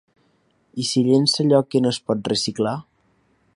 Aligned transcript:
I 0.83 0.85
s'hi 0.91 1.03
llença 1.09 1.39
allò 1.45 1.61
que 1.73 1.81
no 1.87 1.93
es 1.97 2.01
pot 2.09 2.33
reciclar. 2.35 2.75